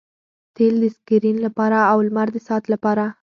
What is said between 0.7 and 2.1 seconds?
د سکرین لپاره او